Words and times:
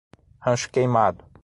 Rancho 0.41 0.71
Queimado 0.71 1.23